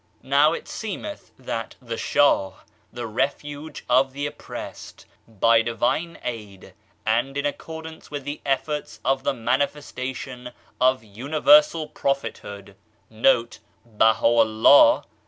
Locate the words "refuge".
3.05-3.85